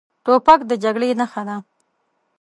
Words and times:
توپک 0.25 0.59
د 0.69 0.71
جګړې 0.83 1.09
نښه 1.19 1.41
ده. 1.47 1.57